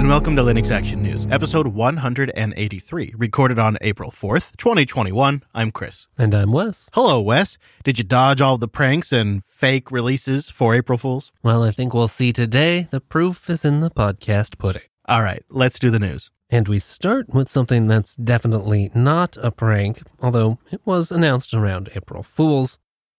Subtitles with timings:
[0.00, 5.42] and welcome to Linux Action News, episode 183, recorded on April 4th, 2021.
[5.52, 6.06] I'm Chris.
[6.16, 6.88] And I'm Wes.
[6.94, 7.58] Hello, Wes.
[7.84, 11.30] Did you dodge all the pranks and fake releases for April Fools?
[11.42, 12.88] Well, I think we'll see today.
[12.90, 14.88] The proof is in the podcast pudding.
[15.04, 16.30] All right, let's do the news.
[16.48, 21.90] And we start with something that's definitely not a prank, although it was announced around
[21.94, 22.78] April Fools.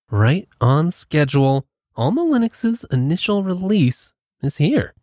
[0.10, 4.96] Right on schedule, Alma Linux's initial release is here.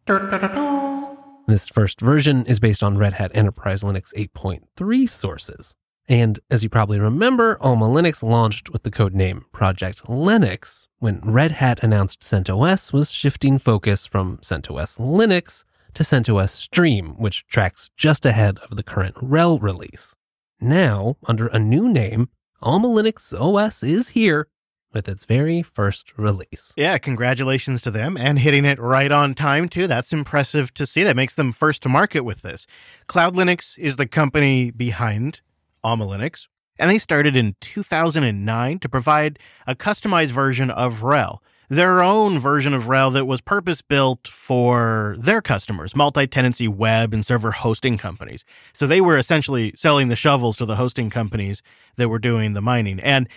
[1.48, 5.74] This first version is based on Red Hat Enterprise Linux 8.3 sources.
[6.06, 11.52] And as you probably remember, Alma Linux launched with the codename Project Lenix when Red
[11.52, 18.26] Hat announced CentOS was shifting focus from CentOS Linux to CentOS Stream, which tracks just
[18.26, 20.14] ahead of the current RHEL release.
[20.60, 22.28] Now, under a new name,
[22.60, 24.48] Alma Linux OS is here
[24.92, 26.72] with its very first release.
[26.76, 29.86] Yeah, congratulations to them and hitting it right on time, too.
[29.86, 31.02] That's impressive to see.
[31.02, 32.66] That makes them first to market with this.
[33.06, 35.40] Cloud Linux is the company behind
[35.84, 41.38] Alma Linux, and they started in 2009 to provide a customized version of RHEL.
[41.70, 47.12] Their own version of RHEL that was purpose built for their customers, multi tenancy web
[47.12, 48.46] and server hosting companies.
[48.72, 51.60] So they were essentially selling the shovels to the hosting companies
[51.96, 53.00] that were doing the mining.
[53.00, 53.28] And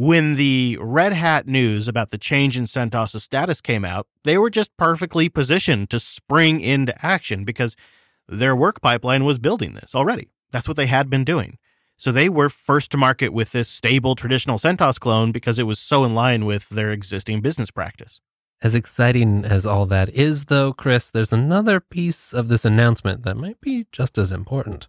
[0.00, 4.48] when the Red Hat news about the change in CentOS status came out, they were
[4.48, 7.76] just perfectly positioned to spring into action because
[8.26, 10.30] their work pipeline was building this already.
[10.52, 11.58] That's what they had been doing.
[11.98, 15.78] So they were first to market with this stable traditional CentOS clone because it was
[15.78, 18.22] so in line with their existing business practice.
[18.62, 23.36] As exciting as all that is, though, Chris, there's another piece of this announcement that
[23.36, 24.88] might be just as important.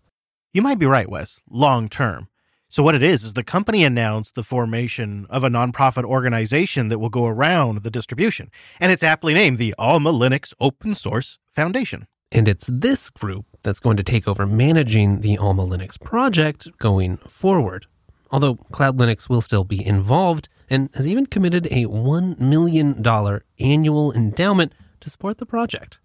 [0.53, 2.29] You might be right, Wes, long term.
[2.71, 6.99] So what it is is the company announced the formation of a nonprofit organization that
[6.99, 12.07] will go around the distribution, and it's aptly named the Alma Linux Open Source Foundation.
[12.31, 17.17] And it's this group that's going to take over managing the Alma Linux project going
[17.17, 17.87] forward.
[18.31, 23.05] Although Cloud Linux will still be involved and has even committed a $1 million
[23.59, 24.71] annual endowment
[25.01, 25.99] to support the project.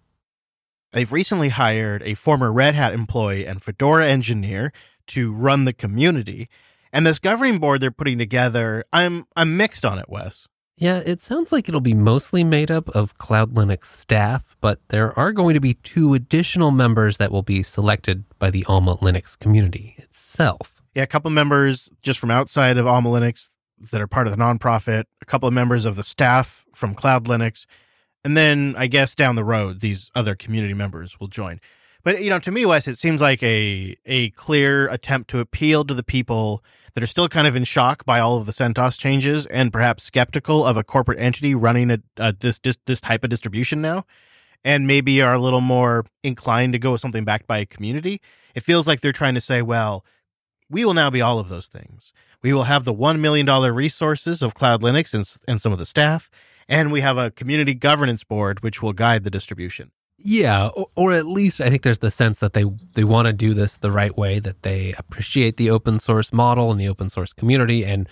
[0.91, 4.73] They've recently hired a former Red Hat employee and Fedora engineer
[5.07, 6.49] to run the community.
[6.93, 10.47] And this governing board they're putting together, I'm I'm mixed on it, Wes.
[10.79, 15.17] Yeah, it sounds like it'll be mostly made up of Cloud Linux staff, but there
[15.17, 19.37] are going to be two additional members that will be selected by the Alma Linux
[19.37, 20.83] community itself.
[20.93, 23.49] Yeah, a couple members just from outside of Alma Linux
[23.91, 27.25] that are part of the nonprofit, a couple of members of the staff from Cloud
[27.25, 27.65] Linux,
[28.23, 31.59] and then I guess down the road these other community members will join.
[32.03, 35.85] But you know, to me, Wes, it seems like a a clear attempt to appeal
[35.85, 36.63] to the people
[36.93, 40.03] that are still kind of in shock by all of the CentOS changes and perhaps
[40.03, 44.05] skeptical of a corporate entity running a, a this, this this type of distribution now,
[44.63, 48.21] and maybe are a little more inclined to go with something backed by a community.
[48.55, 50.03] It feels like they're trying to say, well,
[50.69, 52.13] we will now be all of those things.
[52.41, 55.85] We will have the $1 million resources of Cloud Linux and, and some of the
[55.85, 56.29] staff,
[56.67, 59.91] and we have a community governance board which will guide the distribution.
[60.19, 63.33] Yeah, or, or, at least I think there's the sense that they they want to
[63.33, 67.09] do this the right way, that they appreciate the open source model and the open
[67.09, 68.09] source community, and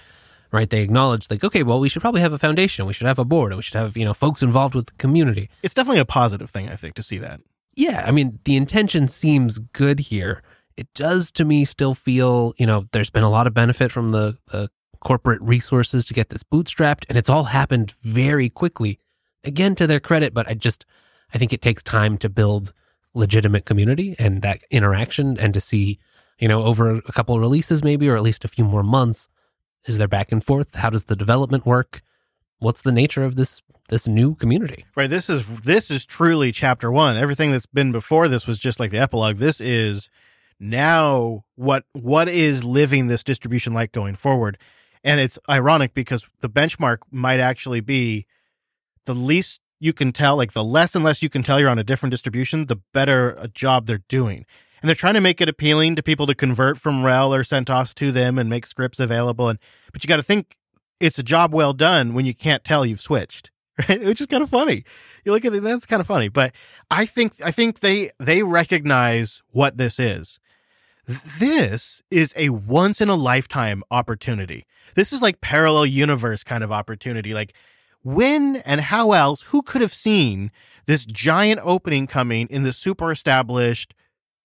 [0.51, 3.17] right they acknowledge like, okay, well, we should probably have a foundation, we should have
[3.17, 5.49] a board, and we should have you know folks involved with the community.
[5.63, 7.41] It's definitely a positive thing, I think, to see that.
[7.75, 10.43] Yeah, I mean, the intention seems good here.
[10.77, 14.11] It does to me still feel, you know, there's been a lot of benefit from
[14.11, 14.69] the, the
[15.01, 18.99] corporate resources to get this bootstrapped, and it's all happened very quickly.
[19.43, 20.85] Again, to their credit, but I just
[21.33, 22.73] I think it takes time to build
[23.13, 25.99] legitimate community and that interaction and to see,
[26.37, 29.29] you know, over a couple of releases maybe, or at least a few more months,
[29.85, 30.75] is there back and forth?
[30.75, 32.01] How does the development work?
[32.59, 34.85] What's the nature of this this new community?
[34.95, 35.09] Right.
[35.09, 37.17] This is this is truly chapter one.
[37.17, 39.37] Everything that's been before this was just like the epilogue.
[39.37, 40.09] This is
[40.59, 44.57] now what what is living this distribution like going forward.
[45.03, 48.25] And it's ironic because the benchmark might actually be
[49.05, 51.79] the least you can tell, like the less and less you can tell you're on
[51.79, 54.45] a different distribution, the better a job they're doing.
[54.81, 57.93] And they're trying to make it appealing to people to convert from RHEL or CentOS
[57.95, 59.49] to them and make scripts available.
[59.49, 59.59] And
[59.91, 60.57] but you got to think
[60.99, 63.51] it's a job well done when you can't tell you've switched,
[63.89, 64.03] right?
[64.03, 64.83] Which is kind of funny.
[65.23, 66.29] You look at it, that's kind of funny.
[66.29, 66.53] But
[66.91, 70.39] I think I think they they recognize what this is.
[71.07, 74.65] This is a once in a lifetime opportunity.
[74.95, 77.33] This is like parallel universe kind of opportunity.
[77.33, 77.53] Like
[78.05, 80.51] when and how else, who could have seen
[80.85, 83.95] this giant opening coming in the super established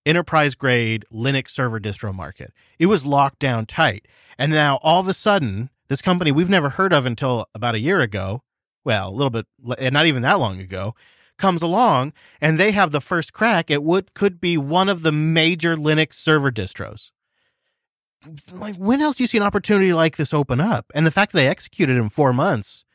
[0.03, 2.51] enterprise grade Linux server distro market?
[2.79, 4.07] It was locked down tight.
[4.37, 7.79] And now all of a sudden, this company we've never heard of until about a
[7.79, 8.41] year ago,
[8.83, 9.45] well, a little bit,
[9.77, 10.95] eh, not even that long ago,
[11.37, 15.11] comes along and they have the first crack at what could be one of the
[15.11, 17.11] major Linux server distros.
[18.51, 20.91] Like, when else do you see an opportunity like this open up?
[20.95, 22.85] And the fact that they executed in four months,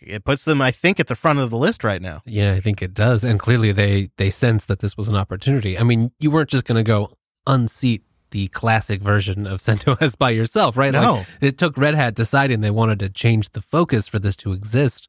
[0.00, 2.22] it puts them, I think, at the front of the list right now.
[2.26, 3.24] Yeah, I think it does.
[3.24, 5.78] And clearly they they sense that this was an opportunity.
[5.78, 7.12] I mean, you weren't just going to go
[7.46, 10.92] unseat the classic version of CentOS by yourself, right?
[10.92, 11.14] No.
[11.14, 14.52] Like, it took Red Hat deciding they wanted to change the focus for this to
[14.52, 15.08] exist.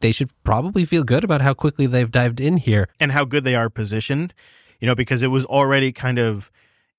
[0.00, 2.88] They should probably feel good about how quickly they've dived in here.
[3.00, 4.34] and how good they are positioned,
[4.80, 6.50] you know, because it was already kind of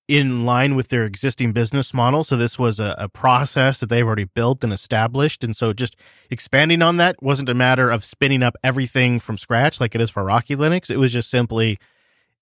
[0.07, 2.23] in line with their existing business model.
[2.23, 5.43] So this was a, a process that they've already built and established.
[5.43, 5.97] And so just
[6.29, 10.09] expanding on that wasn't a matter of spinning up everything from scratch like it is
[10.09, 10.89] for Rocky Linux.
[10.89, 11.77] It was just simply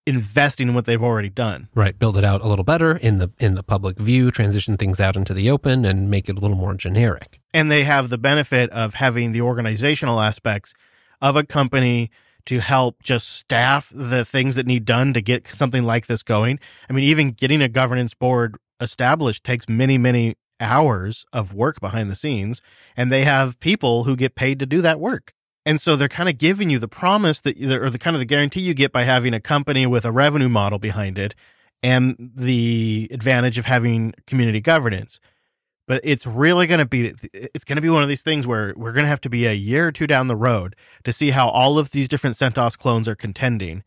[0.05, 1.67] investing in what they've already done.
[1.73, 4.99] Right, build it out a little better in the in the public view, transition things
[4.99, 7.39] out into the open and make it a little more generic.
[7.55, 10.75] and they have the benefit of having the organizational aspects
[11.21, 12.11] of a company
[12.45, 16.59] to help just staff the things that need done to get something like this going.
[16.89, 22.09] I mean, even getting a governance board established takes many, many hours of work behind
[22.09, 22.61] the scenes,
[22.95, 25.33] and they have people who get paid to do that work.
[25.65, 28.25] And so they're kind of giving you the promise that, or the kind of the
[28.25, 31.33] guarantee you get by having a company with a revenue model behind it
[31.81, 35.19] and the advantage of having community governance
[35.87, 38.73] but it's really going to be it's going to be one of these things where
[38.75, 41.31] we're going to have to be a year or two down the road to see
[41.31, 43.83] how all of these different CentOS clones are contending.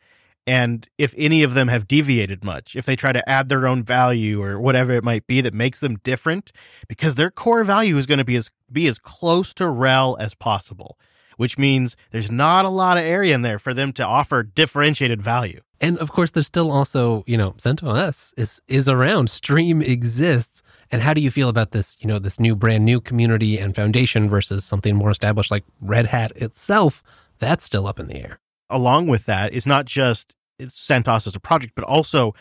[0.46, 3.82] And if any of them have deviated much if they try to add their own
[3.82, 6.52] value or whatever it might be that makes them different
[6.88, 10.34] because their core value is going to be as be as close to RHEL as
[10.34, 10.98] possible
[11.38, 15.23] which means there's not a lot of area in there for them to offer differentiated
[15.23, 19.31] value And of course, there's still also, you know, CentOS is is around.
[19.31, 20.62] Stream exists.
[20.90, 23.75] And how do you feel about this, you know, this new brand new community and
[23.76, 27.02] foundation versus something more established like Red Hat itself?
[27.38, 28.41] That's still up in the air.
[28.70, 32.34] along with that is not just it's CentOS as a project, but also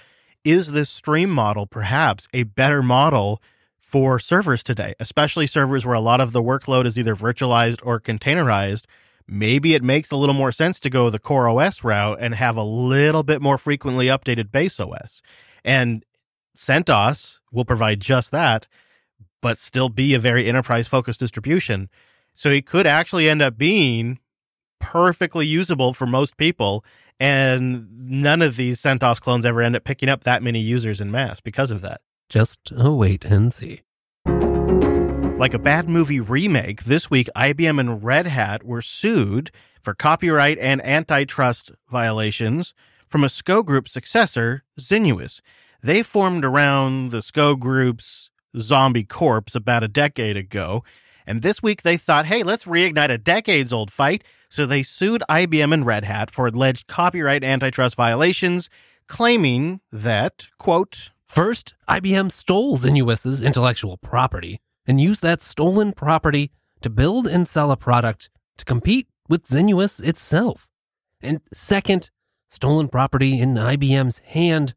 [0.44, 3.42] is this stream model perhaps a better model
[3.88, 8.02] for servers today, especially servers where a lot of the workload is either virtualized or
[8.02, 8.84] containerized?
[9.30, 12.58] Maybe it makes a little more sense to go the core OS route and have
[12.58, 15.22] a little bit more frequently updated base OS.
[15.64, 16.04] And
[16.56, 18.68] CentOS will provide just that,
[19.42, 21.90] but still be a very enterprise focused distribution.
[22.34, 24.20] So it could actually end up being
[24.82, 26.84] perfectly usable for most people.
[27.22, 31.10] And none of these CentOS clones ever end up picking up that many users in
[31.10, 32.02] mass because of that.
[32.30, 33.84] Just a wait and see.
[34.26, 39.50] Like a bad movie remake, this week IBM and Red Hat were sued
[39.82, 42.74] for copyright and antitrust violations
[43.08, 45.40] from a SCO Group successor, Xinuos.
[45.82, 50.84] They formed around the SCO Group's Zombie Corpse about a decade ago,
[51.26, 54.26] and this week they thought, hey, let's reignite a decades old fight.
[54.50, 58.70] So they sued IBM and Red Hat for alleged copyright antitrust violations,
[59.08, 66.52] claiming that, quote, First, IBM stole Xinuos's intellectual property and used that stolen property
[66.82, 70.70] to build and sell a product to compete with Xinuos itself.
[71.22, 72.10] And second,
[72.50, 74.74] stolen property in IBM's hand.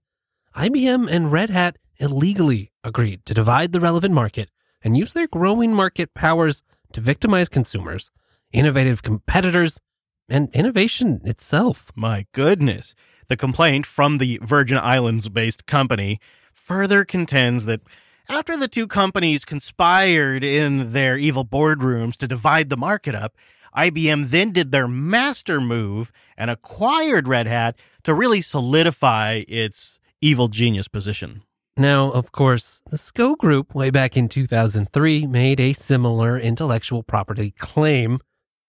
[0.56, 4.50] IBM and Red Hat illegally agreed to divide the relevant market
[4.82, 6.62] and use their growing market powers
[6.92, 8.10] to victimize consumers,
[8.52, 9.80] innovative competitors,
[10.28, 11.92] and innovation itself.
[11.94, 12.94] My goodness.
[13.28, 16.18] The complaint from the Virgin Islands based company
[16.60, 17.80] further contends that
[18.28, 23.34] after the two companies conspired in their evil boardrooms to divide the market up,
[23.76, 30.48] IBM then did their master move and acquired Red Hat to really solidify its evil
[30.48, 31.42] genius position.
[31.76, 37.52] Now, of course, the SCO Group, way back in 2003, made a similar intellectual property
[37.52, 38.18] claim.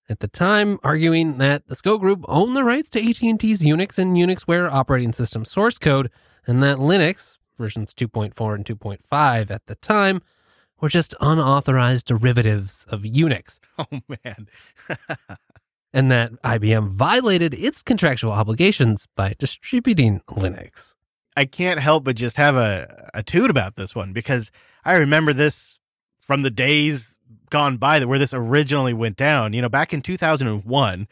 [0.07, 4.15] At the time, arguing that the SCO Group owned the rights to AT&T's Unix and
[4.15, 6.09] Unixware operating system source code,
[6.47, 10.21] and that Linux, versions 2.4 and 2.5 at the time,
[10.81, 13.85] were just unauthorized derivatives of Unix, Oh,
[14.25, 14.47] man.
[15.93, 20.95] and that IBM violated its contractual obligations by distributing Linux.
[21.37, 24.51] I can't help but just have a, a toot about this one because
[24.83, 25.79] I remember this
[26.19, 27.17] from the days
[27.49, 29.53] gone by that where this originally went down.
[29.53, 31.07] You know, back in 2001,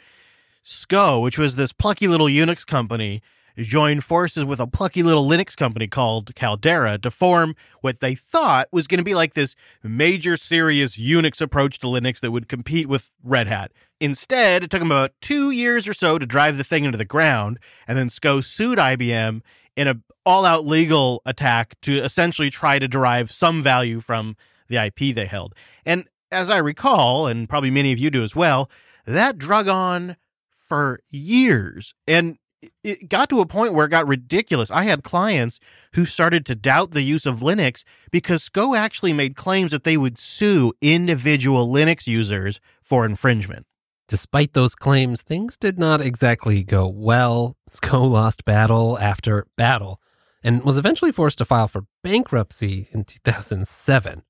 [0.63, 3.21] SCO, which was this plucky little Unix company,
[3.65, 8.67] joined forces with a plucky little Linux company called Caldera to form what they thought
[8.71, 12.87] was going to be like this major serious Unix approach to Linux that would compete
[12.87, 13.71] with Red Hat.
[13.99, 17.05] Instead, it took them about two years or so to drive the thing into the
[17.05, 19.41] ground, and then SCO sued IBM
[19.75, 24.35] in an all-out legal attack to essentially try to derive some value from
[24.67, 25.53] the IP they held.
[25.85, 28.69] And as I recall, and probably many of you do as well,
[29.05, 30.15] that drug on
[30.51, 31.93] for years.
[32.07, 32.37] And
[32.83, 34.71] it got to a point where it got ridiculous.
[34.71, 35.59] I had clients
[35.93, 39.97] who started to doubt the use of Linux because SCO actually made claims that they
[39.97, 43.65] would sue individual Linux users for infringement.
[44.07, 47.55] Despite those claims, things did not exactly go well.
[47.69, 50.01] SCO lost battle after battle
[50.43, 54.23] and was eventually forced to file for bankruptcy in 2007.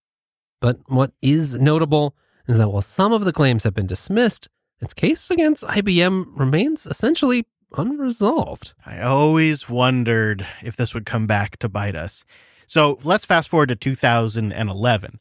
[0.59, 2.15] But what is notable
[2.47, 4.49] is that while some of the claims have been dismissed,
[4.81, 7.45] its case against IBM remains essentially
[7.77, 8.73] unresolved.
[8.85, 12.25] I always wondered if this would come back to bite us.
[12.67, 15.19] So let's fast forward to 2011.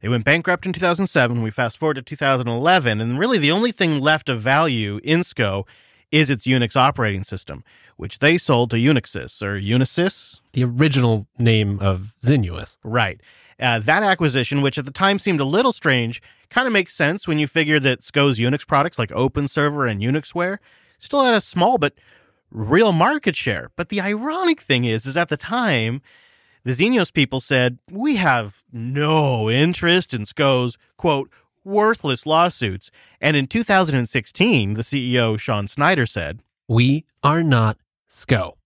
[0.00, 1.42] They went bankrupt in 2007.
[1.42, 5.66] We fast forward to 2011, and really the only thing left of value in SCO
[6.10, 7.64] is its Unix operating system,
[7.96, 10.40] which they sold to UnXis or Unisys.
[10.52, 12.78] The original name of Xinuos.
[12.82, 13.20] Right.
[13.60, 17.28] Uh, that acquisition, which at the time seemed a little strange, kind of makes sense
[17.28, 20.58] when you figure that SCO's Unix products like OpenServer and Unixware
[21.02, 21.94] still had a small but
[22.50, 23.70] real market share.
[23.76, 26.02] But the ironic thing is, is at the time,
[26.64, 31.30] the Xinuos people said, we have no interest in SCO's, quote,
[31.64, 32.90] worthless lawsuits.
[33.20, 37.78] And in 2016, the CEO, Sean Snyder, said, We are not
[38.08, 38.58] SCO.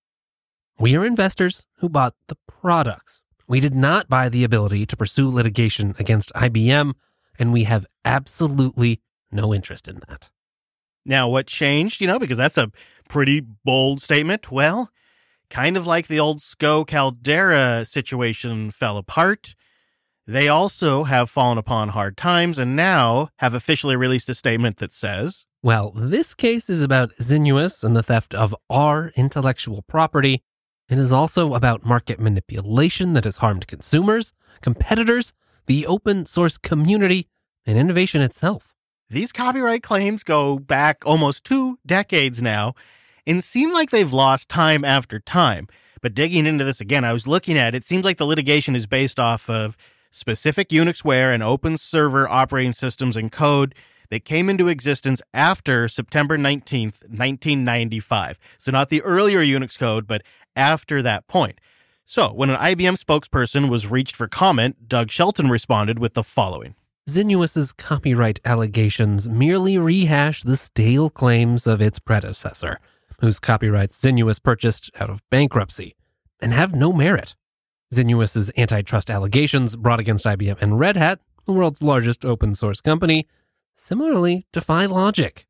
[0.79, 3.23] We are investors who bought the products.
[3.47, 6.95] We did not buy the ability to pursue litigation against IBM,
[7.39, 9.01] and we have absolutely
[9.31, 10.31] no interest in that.
[11.05, 12.71] Now, what changed, you know, because that's a
[13.09, 14.51] pretty bold statement?
[14.51, 14.91] Well,
[15.51, 19.55] kind of like the old SCO Caldera situation fell apart.
[20.27, 24.93] They also have fallen upon hard times and now have officially released a statement that
[24.93, 30.43] says, Well, this case is about Xinuos and the theft of our intellectual property.
[30.89, 34.33] It is also about market manipulation that has harmed consumers,
[34.63, 35.35] competitors,
[35.67, 37.29] the open source community,
[37.67, 38.75] and innovation itself.
[39.11, 42.75] These copyright claims go back almost two decades now
[43.27, 45.69] and seem like they've lost time after time.
[46.01, 48.77] But digging into this again, I was looking at it, it seems like the litigation
[48.77, 49.77] is based off of
[50.11, 53.75] specific Unixware and open server operating systems and code
[54.11, 58.39] that came into existence after September 19th, 1995.
[58.59, 60.23] So not the earlier Unix code, but
[60.55, 61.61] after that point.
[62.07, 66.75] So when an IBM spokesperson was reached for comment, Doug Shelton responded with the following.
[67.07, 72.81] Xinuos's copyright allegations merely rehash the stale claims of its predecessor,
[73.21, 75.97] whose copyrights Xinuos purchased out of bankruptcy,
[76.41, 77.37] and have no merit.
[77.93, 83.27] Xinuos's antitrust allegations brought against IBM and Red Hat, the world's largest open source company,
[83.77, 85.47] similarly defy logic.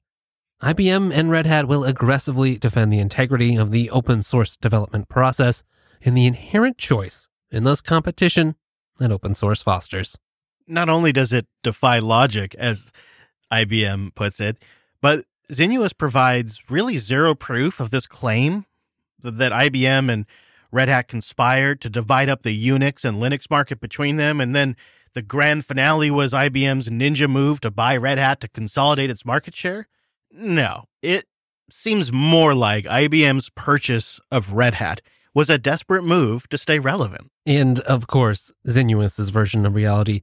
[0.61, 5.62] IBM and Red Hat will aggressively defend the integrity of the open source development process
[6.02, 8.56] and the inherent choice and thus competition
[8.99, 10.18] that open source fosters.
[10.66, 12.90] Not only does it defy logic, as
[13.52, 14.56] IBM puts it,
[15.00, 18.64] but Xinuos provides really zero proof of this claim
[19.21, 20.26] that IBM and
[20.73, 24.76] Red Hat conspired to divide up the Unix and Linux market between them, and then
[25.12, 29.54] the grand finale was IBM's ninja move to buy Red Hat to consolidate its market
[29.54, 29.87] share?
[30.33, 31.26] No, it
[31.71, 35.00] seems more like IBM's purchase of Red Hat
[35.33, 37.30] was a desperate move to stay relevant.
[37.47, 40.23] And of course, Xinuos's version of reality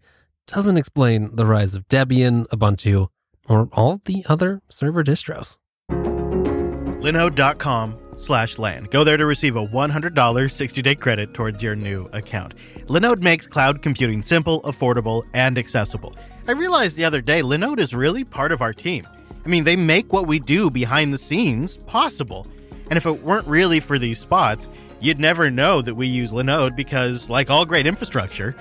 [0.51, 3.08] doesn't explain the rise of Debian, Ubuntu,
[3.48, 5.58] or all the other server distros.
[5.89, 8.84] Linode.com slash LAN.
[8.84, 12.55] Go there to receive a $100 60-day credit towards your new account.
[12.88, 16.13] Linode makes cloud computing simple, affordable, and accessible.
[16.48, 19.08] I realized the other day Linode is really part of our team.
[19.46, 22.46] I mean, they make what we do behind the scenes possible.
[22.89, 24.67] And if it weren't really for these spots,
[25.00, 28.53] you'd never know that we use Linode because, like all great infrastructure,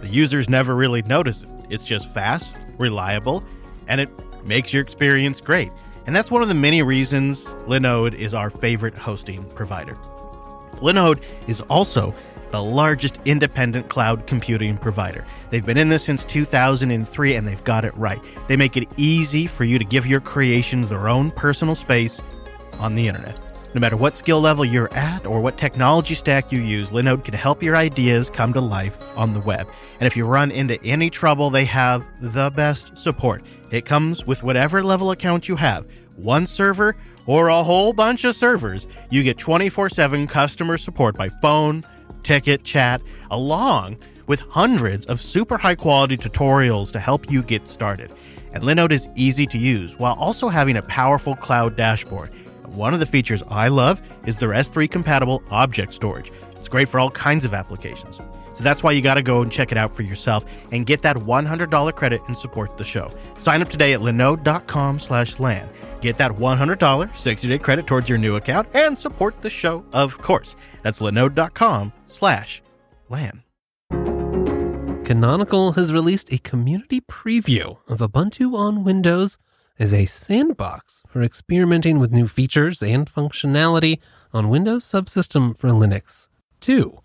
[0.00, 1.48] the users never really notice it.
[1.68, 3.44] It's just fast, reliable,
[3.86, 4.08] and it
[4.44, 5.70] makes your experience great.
[6.06, 9.94] And that's one of the many reasons Linode is our favorite hosting provider.
[10.76, 12.14] Linode is also
[12.50, 15.24] the largest independent cloud computing provider.
[15.50, 18.20] They've been in this since 2003 and they've got it right.
[18.46, 22.22] They make it easy for you to give your creations their own personal space
[22.78, 23.36] on the internet.
[23.74, 27.34] No matter what skill level you're at or what technology stack you use, Linode can
[27.34, 29.68] help your ideas come to life on the web.
[30.00, 33.42] And if you run into any trouble, they have the best support.
[33.70, 36.96] It comes with whatever level account you have one server
[37.26, 38.86] or a whole bunch of servers.
[39.10, 41.84] You get 24 7 customer support by phone,
[42.22, 48.12] ticket, chat, along with hundreds of super high quality tutorials to help you get started.
[48.52, 52.30] And Linode is easy to use while also having a powerful cloud dashboard.
[52.74, 56.30] One of the features I love is their S3 compatible object storage.
[56.56, 58.20] It's great for all kinds of applications.
[58.52, 61.02] So that's why you got to go and check it out for yourself and get
[61.02, 63.12] that $100 credit and support the show.
[63.38, 65.68] Sign up today at linode.com slash LAN.
[66.00, 70.56] Get that $100 60-day credit towards your new account and support the show, of course.
[70.82, 72.62] That's linode.com slash
[73.08, 73.42] LAN.
[75.04, 79.38] Canonical has released a community preview of Ubuntu on Windows
[79.78, 83.98] as a sandbox for experimenting with new features and functionality
[84.32, 86.28] on Windows Subsystem for Linux
[86.60, 86.98] 2.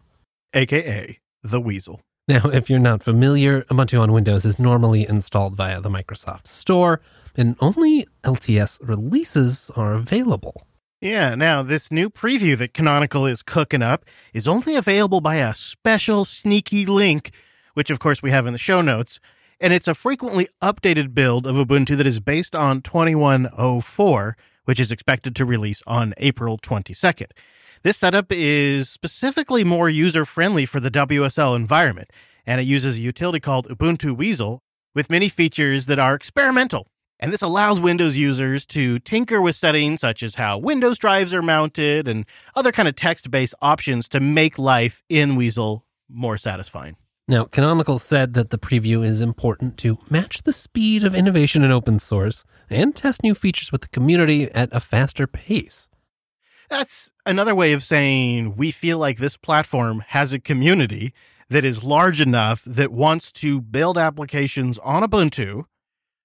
[0.53, 2.01] AKA the Weasel.
[2.27, 7.01] Now, if you're not familiar, Ubuntu on Windows is normally installed via the Microsoft Store,
[7.35, 10.65] and only LTS releases are available.
[11.01, 15.53] Yeah, now this new preview that Canonical is cooking up is only available by a
[15.53, 17.31] special sneaky link,
[17.73, 19.19] which of course we have in the show notes,
[19.63, 24.91] and it's a frequently updated build of Ubuntu that is based on 2104, which is
[24.91, 27.27] expected to release on April 22nd.
[27.81, 32.11] This setup is specifically more user friendly for the WSL environment,
[32.45, 34.61] and it uses a utility called Ubuntu Weasel
[34.93, 36.87] with many features that are experimental.
[37.17, 41.41] And this allows Windows users to tinker with settings such as how Windows drives are
[41.41, 46.97] mounted and other kind of text based options to make life in Weasel more satisfying.
[47.25, 51.71] Now, Canonical said that the preview is important to match the speed of innovation in
[51.71, 55.87] open source and test new features with the community at a faster pace.
[56.69, 61.13] That's another way of saying we feel like this platform has a community
[61.47, 65.63] that is large enough that wants to build applications on Ubuntu,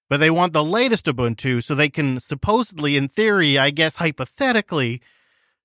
[0.09, 5.01] but they want the latest Ubuntu so they can supposedly, in theory, I guess hypothetically,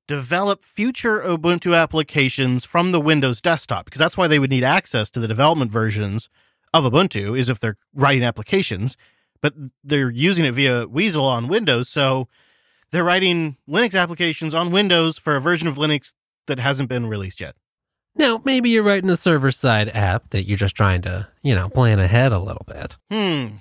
[0.06, 5.10] develop future Ubuntu applications from the Windows desktop because that's why they would need access
[5.10, 6.28] to the development versions
[6.72, 8.96] of Ubuntu is if they're writing applications,
[9.40, 12.28] but they're using it via Weasel on Windows, so
[12.90, 16.12] they're writing Linux applications on Windows for a version of Linux
[16.46, 17.54] that hasn't been released yet.
[18.16, 21.68] Now, maybe you're writing a server side app that you're just trying to, you know,
[21.68, 22.96] plan ahead a little bit.
[23.10, 23.56] Hmm.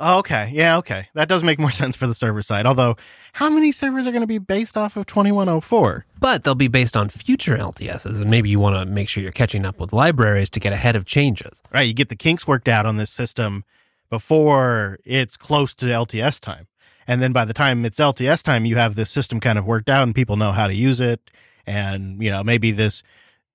[0.00, 0.50] Oh, okay.
[0.52, 1.08] Yeah, okay.
[1.14, 2.66] That does make more sense for the server side.
[2.66, 2.96] Although,
[3.34, 6.06] how many servers are going to be based off of 2104?
[6.18, 9.32] But they'll be based on future LTSs, and maybe you want to make sure you're
[9.32, 11.62] catching up with libraries to get ahead of changes.
[11.72, 11.82] Right.
[11.82, 13.64] You get the kinks worked out on this system
[14.10, 16.66] before it's close to LTS time.
[17.06, 19.90] And then by the time it's LTS time, you have this system kind of worked
[19.90, 21.20] out and people know how to use it.
[21.66, 23.02] And, you know, maybe this,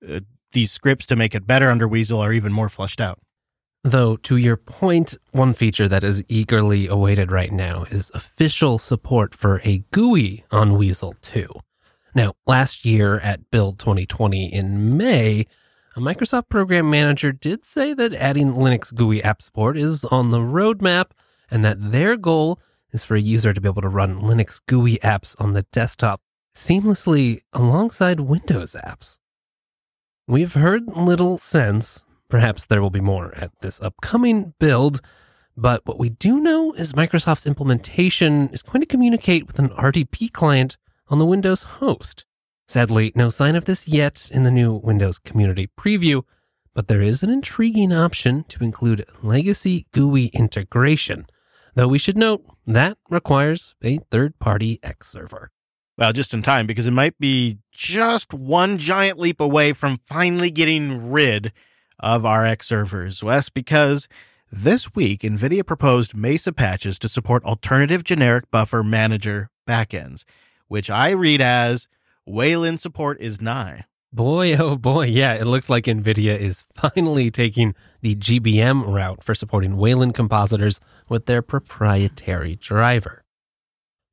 [0.08, 0.20] uh,
[0.52, 3.18] these scripts to make it better under Weasel are even more fleshed out.
[3.82, 9.34] Though, to your point, one feature that is eagerly awaited right now is official support
[9.34, 11.48] for a GUI on Weasel 2.
[12.14, 15.46] Now, last year at Build 2020 in May,
[15.96, 20.40] a Microsoft Program Manager did say that adding Linux GUI app support is on the
[20.40, 21.12] roadmap
[21.50, 22.60] and that their goal
[22.92, 26.20] is for a user to be able to run Linux GUI apps on the desktop
[26.54, 29.18] seamlessly alongside Windows apps.
[30.26, 35.00] We've heard little since Perhaps there will be more at this upcoming build,
[35.56, 40.32] but what we do know is Microsoft's implementation is going to communicate with an RDP
[40.32, 40.76] client
[41.08, 42.24] on the Windows host.
[42.68, 46.22] Sadly, no sign of this yet in the new Windows Community Preview,
[46.72, 51.26] but there is an intriguing option to include legacy GUI integration,
[51.74, 55.50] though we should note that requires a third party X server.
[55.98, 60.52] Well, just in time, because it might be just one giant leap away from finally
[60.52, 61.52] getting rid
[62.00, 64.08] of RX servers, Wes, because
[64.50, 70.24] this week NVIDIA proposed Mesa patches to support alternative generic buffer manager backends,
[70.68, 71.86] which I read as
[72.26, 73.84] Wayland support is nigh.
[74.12, 79.36] Boy, oh boy, yeah, it looks like NVIDIA is finally taking the GBM route for
[79.36, 83.22] supporting Wayland compositors with their proprietary driver.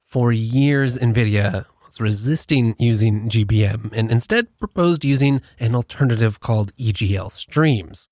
[0.04, 1.66] For years, NVIDIA
[2.02, 8.10] resisting using GBM and instead proposed using an alternative called EGL streams.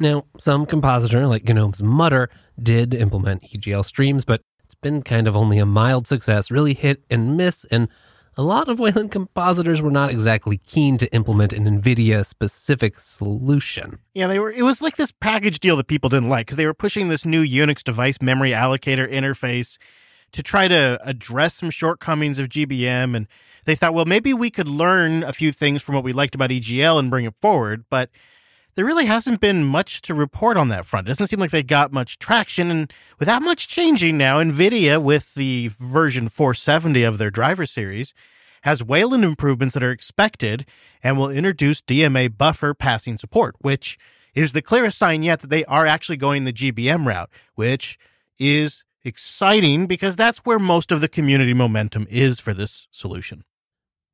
[0.00, 5.36] Now, some compositor like GNOME's Mutter did implement EGL streams, but it's been kind of
[5.36, 7.88] only a mild success, really hit and miss, and
[8.38, 13.98] a lot of Wayland compositors were not exactly keen to implement an NVIDIA specific solution.
[14.14, 16.66] Yeah, they were it was like this package deal that people didn't like because they
[16.66, 19.78] were pushing this new Unix device memory allocator interface
[20.32, 23.16] to try to address some shortcomings of GBM.
[23.16, 23.26] And
[23.64, 26.50] they thought, well, maybe we could learn a few things from what we liked about
[26.50, 27.84] EGL and bring it forward.
[27.90, 28.10] But
[28.74, 31.08] there really hasn't been much to report on that front.
[31.08, 32.70] It doesn't seem like they got much traction.
[32.70, 38.14] And without much changing now, NVIDIA, with the version 470 of their driver series,
[38.62, 40.64] has Wayland improvements that are expected
[41.02, 43.98] and will introduce DMA buffer passing support, which
[44.34, 47.98] is the clearest sign yet that they are actually going the GBM route, which
[48.38, 53.44] is exciting because that's where most of the community momentum is for this solution.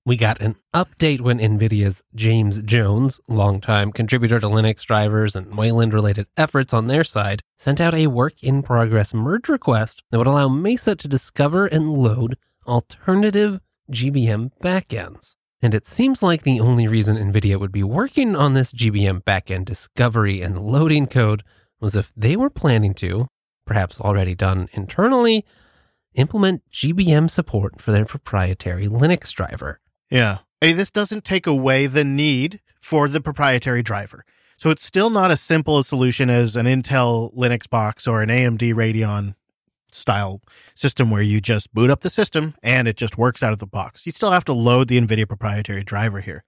[0.07, 5.95] We got an update when NVIDIA's James Jones, longtime contributor to Linux drivers and Wayland
[5.95, 10.27] related efforts on their side, sent out a work in progress merge request that would
[10.27, 15.37] allow Mesa to discover and load alternative GBM backends.
[15.63, 19.65] And it seems like the only reason NVIDIA would be working on this GBM backend
[19.65, 21.43] discovery and loading code
[21.81, 23.29] was if they were planning to,
[23.65, 25.45] perhaps already done internally,
[26.15, 29.81] implement GBM support for their proprietary Linux driver.
[30.11, 30.39] Yeah.
[30.61, 34.25] Hey, this doesn't take away the need for the proprietary driver.
[34.57, 38.29] So it's still not as simple a solution as an Intel Linux box or an
[38.29, 39.35] AMD Radeon
[39.91, 40.41] style
[40.75, 43.67] system where you just boot up the system and it just works out of the
[43.67, 44.07] box.
[44.07, 46.45] You still have to load the NVIDIA proprietary driver here.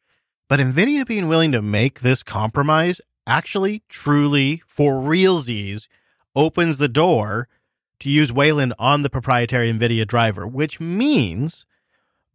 [0.49, 5.89] But NVIDIA being willing to make this compromise actually, truly, for realsies,
[6.37, 7.49] opens the door
[8.01, 11.65] to use Wayland on the proprietary NVIDIA driver, which means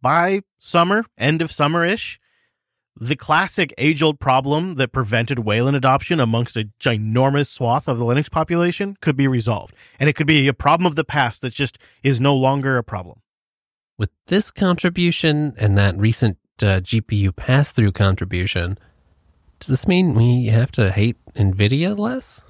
[0.02, 2.18] by summer, end of summer ish,
[2.96, 8.04] the classic age old problem that prevented Wayland adoption amongst a ginormous swath of the
[8.04, 9.74] Linux population could be resolved.
[9.98, 12.84] And it could be a problem of the past that just is no longer a
[12.84, 13.20] problem.
[13.96, 18.76] With this contribution and that recent uh, GPU pass through contribution,
[19.58, 22.42] does this mean we have to hate NVIDIA less?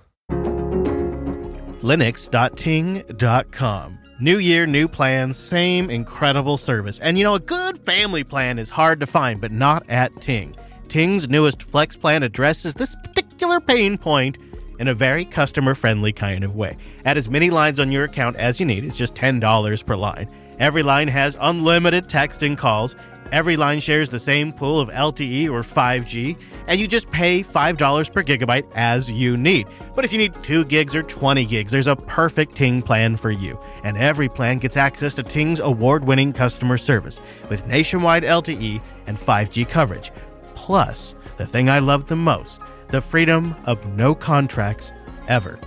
[1.83, 3.99] Linux.ting.com.
[4.21, 7.01] New year, new plans, same incredible service.
[7.01, 10.55] And you know, a good family plan is hard to find, but not at Ting.
[10.89, 14.39] Ting's newest Flex plan addresses this particular pain point
[14.79, 16.77] in a very customer friendly kind of way.
[17.05, 20.29] Add as many lines on your account as you need, it's just $10 per line.
[20.59, 22.95] Every line has unlimited text and calls
[23.33, 26.37] Every line shares the same pool of LTE or 5G,
[26.69, 29.67] and you just pay $5 per gigabyte as you need.
[29.95, 33.31] But if you need 2 gigs or 20 gigs, there's a perfect Ting plan for
[33.31, 33.59] you.
[33.85, 39.17] And every plan gets access to Ting's award winning customer service with nationwide LTE and
[39.17, 40.13] 5G coverage.
[40.55, 44.93] Plus, the thing I love the most the freedom of no contracts
[45.27, 45.59] ever.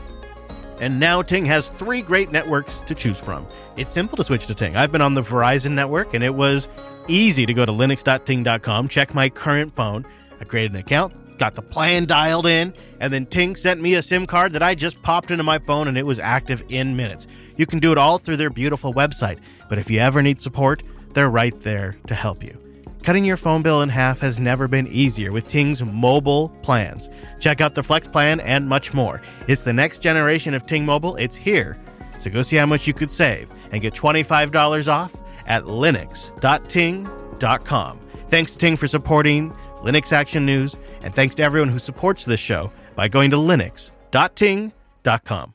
[0.80, 3.48] And now Ting has three great networks to choose from.
[3.78, 4.76] It's simple to switch to Ting.
[4.76, 6.68] I've been on the Verizon network and it was
[7.08, 10.06] easy to go to linux.ting.com, check my current phone.
[10.40, 14.02] I created an account, got the plan dialed in, and then Ting sent me a
[14.02, 17.28] SIM card that I just popped into my phone and it was active in minutes.
[17.56, 20.84] You can do it all through their beautiful website, but if you ever need support,
[21.14, 22.65] they're right there to help you.
[23.06, 27.08] Cutting your phone bill in half has never been easier with Ting's mobile plans.
[27.40, 29.22] Check out the Flex plan and much more.
[29.48, 31.16] It's the next generation of Ting Mobile.
[31.18, 31.78] It's here.
[32.18, 35.16] So go see how much you could save and get $25 off
[35.46, 38.00] at linux.ting.com.
[38.30, 39.52] Thanks to Ting for supporting
[39.84, 45.54] Linux Action News, and thanks to everyone who supports this show by going to linux.ting.com.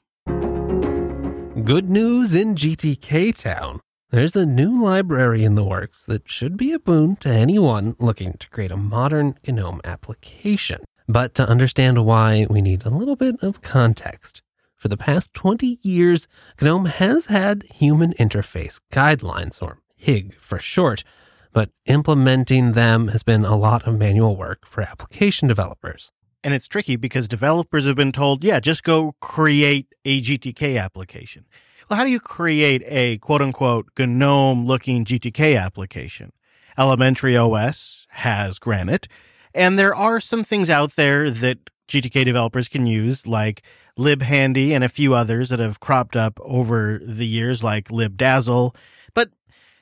[1.64, 3.80] Good news in GTK Town.
[4.12, 8.32] There's a new library in the works that should be a boon to anyone looking
[8.38, 10.80] to create a modern GNOME application.
[11.06, 14.42] But to understand why, we need a little bit of context.
[14.74, 16.26] For the past 20 years,
[16.60, 21.04] GNOME has had human interface guidelines, or HIG for short,
[21.52, 26.10] but implementing them has been a lot of manual work for application developers.
[26.42, 31.44] And it's tricky because developers have been told, yeah, just go create a GTK application.
[31.90, 36.32] How do you create a quote unquote GNOME looking GTK application?
[36.78, 39.08] Elementary OS has Granite,
[39.52, 43.62] and there are some things out there that GTK developers can use, like
[43.98, 48.72] libhandy and a few others that have cropped up over the years, like libdazzle.
[49.12, 49.30] But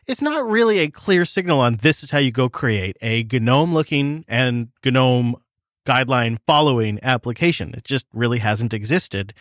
[0.07, 3.75] it's not really a clear signal on this is how you go create a GNOME
[3.75, 5.37] looking and GNOME
[5.85, 7.75] guideline following application.
[7.77, 9.35] It just really hasn't existed.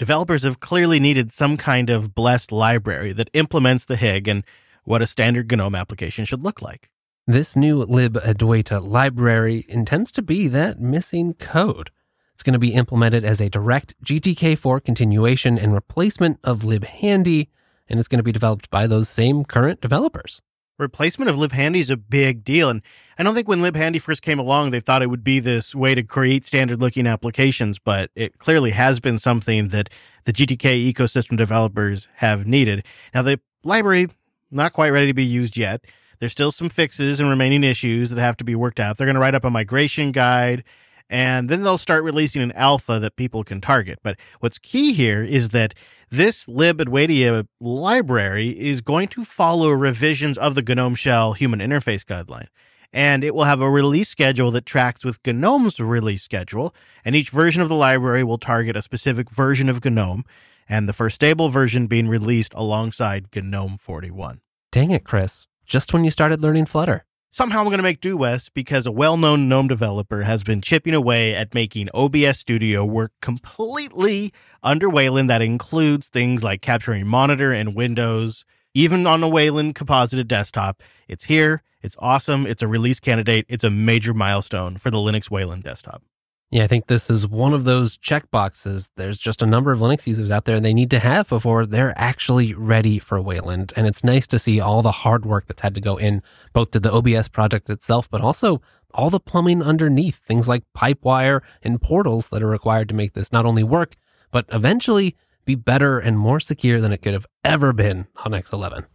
[0.00, 4.44] Developers have clearly needed some kind of blessed library that implements the HIG and
[4.84, 6.88] what a standard GNOME application should look like.
[7.26, 11.90] This new libadwaita library intends to be that missing code.
[12.32, 17.48] It's going to be implemented as a direct GTK4 continuation and replacement of libhandy,
[17.86, 20.40] and it's going to be developed by those same current developers.
[20.80, 22.80] Replacement of libhandy is a big deal, and
[23.18, 25.94] I don't think when libhandy first came along, they thought it would be this way
[25.94, 29.90] to create standard-looking applications, but it clearly has been something that
[30.24, 32.82] the GTK ecosystem developers have needed.
[33.12, 34.08] Now, the library
[34.50, 35.84] not quite ready to be used yet.
[36.18, 38.96] There's still some fixes and remaining issues that have to be worked out.
[38.96, 40.64] They're going to write up a migration guide
[41.10, 43.98] and then they'll start releasing an alpha that people can target.
[44.02, 45.74] But what's key here is that
[46.10, 52.48] this libadwaita library is going to follow revisions of the GNOME Shell Human Interface Guideline.
[52.92, 57.30] And it will have a release schedule that tracks with GNOME's release schedule, and each
[57.30, 60.24] version of the library will target a specific version of GNOME,
[60.68, 64.40] and the first stable version being released alongside GNOME 41.
[64.72, 65.46] Dang it, Chris.
[65.64, 67.04] Just when you started learning Flutter.
[67.32, 70.94] Somehow I'm going to make do Wes because a well-known GNOME developer has been chipping
[70.94, 74.32] away at making OBS Studio work completely
[74.64, 80.26] under Wayland that includes things like capturing monitor and windows, even on a Wayland composited
[80.26, 80.82] desktop.
[81.06, 81.62] It's here.
[81.82, 82.48] It's awesome.
[82.48, 83.46] It's a release candidate.
[83.48, 86.02] It's a major milestone for the Linux Wayland desktop.
[86.50, 88.88] Yeah, I think this is one of those checkboxes.
[88.96, 91.94] There's just a number of Linux users out there they need to have before they're
[91.96, 93.72] actually ready for Wayland.
[93.76, 96.72] And it's nice to see all the hard work that's had to go in both
[96.72, 98.60] to the OBS project itself, but also
[98.92, 103.30] all the plumbing underneath, things like Pipewire and portals that are required to make this
[103.30, 103.94] not only work,
[104.32, 108.86] but eventually be better and more secure than it could have ever been on X11.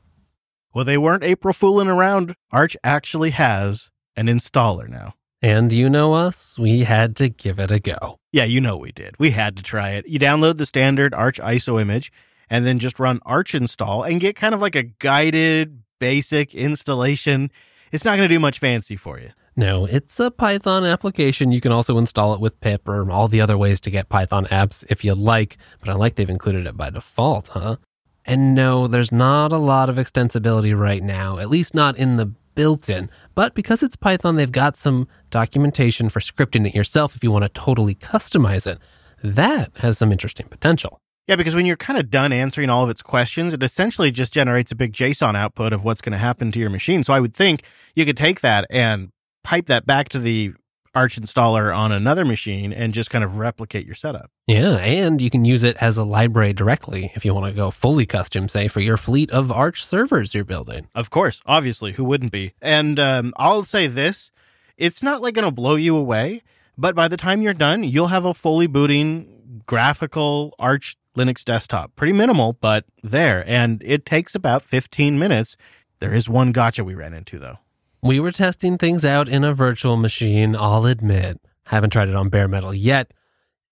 [0.73, 2.35] Well, they weren't April fooling around.
[2.51, 5.13] Arch actually has an installer now.
[5.41, 8.19] And you know us, we had to give it a go.
[8.31, 9.15] Yeah, you know we did.
[9.19, 10.07] We had to try it.
[10.07, 12.11] You download the standard Arch ISO image
[12.49, 17.51] and then just run Arch install and get kind of like a guided basic installation.
[17.91, 19.31] It's not going to do much fancy for you.
[19.57, 21.51] No, it's a Python application.
[21.51, 24.45] You can also install it with pip or all the other ways to get Python
[24.45, 27.77] apps if you like, but I like they've included it by default, huh?
[28.25, 32.33] And no, there's not a lot of extensibility right now, at least not in the
[32.55, 33.09] built in.
[33.35, 37.43] But because it's Python, they've got some documentation for scripting it yourself if you want
[37.43, 38.79] to totally customize it.
[39.23, 40.99] That has some interesting potential.
[41.27, 44.33] Yeah, because when you're kind of done answering all of its questions, it essentially just
[44.33, 47.03] generates a big JSON output of what's going to happen to your machine.
[47.03, 47.63] So I would think
[47.95, 49.09] you could take that and
[49.43, 50.53] pipe that back to the
[50.95, 54.31] Arch installer on another machine and just kind of replicate your setup.
[54.47, 57.69] Yeah, and you can use it as a library directly if you want to go
[57.69, 60.87] fully custom, say, for your fleet of Arch servers you're building.
[60.95, 62.53] Of course, obviously, who wouldn't be?
[62.61, 64.31] And um, I'll say this
[64.77, 66.41] it's not like going to blow you away,
[66.77, 71.95] but by the time you're done, you'll have a fully booting graphical Arch Linux desktop.
[71.95, 73.43] Pretty minimal, but there.
[73.47, 75.55] And it takes about 15 minutes.
[75.99, 77.59] There is one gotcha we ran into, though.
[78.05, 81.41] We were testing things out in a virtual machine, I'll admit.
[81.65, 83.11] Haven't tried it on bare metal yet.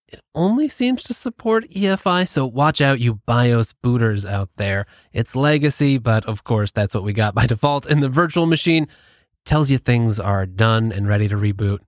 [0.07, 4.87] It only seems to support EFI, so watch out, you BIOS booters out there.
[5.11, 7.85] It's legacy, but of course, that's what we got by default.
[7.85, 8.87] And the virtual machine
[9.45, 11.81] tells you things are done and ready to reboot.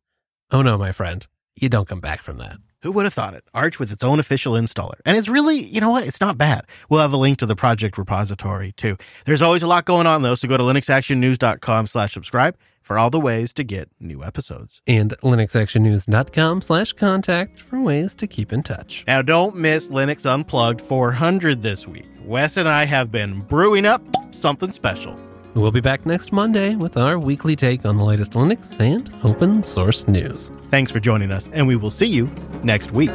[0.51, 2.57] Oh no, my friend, you don't come back from that.
[2.85, 3.43] Who would have thought it?
[3.51, 4.99] Arch with its own official installer.
[5.05, 6.05] And it's really, you know what?
[6.05, 6.65] It's not bad.
[6.87, 8.95] We'll have a link to the project repository too.
[9.25, 13.09] There's always a lot going on though, so go to linuxactionnews.com slash subscribe for all
[13.09, 14.83] the ways to get new episodes.
[14.85, 19.03] And linuxactionnews.com slash contact for ways to keep in touch.
[19.07, 22.05] Now don't miss Linux Unplugged 400 this week.
[22.23, 25.19] Wes and I have been brewing up something special.
[25.55, 29.63] We'll be back next Monday with our weekly take on the latest Linux and open
[29.63, 30.51] source news.
[30.69, 32.29] Thanks for joining us, and we will see you
[32.61, 33.13] next week.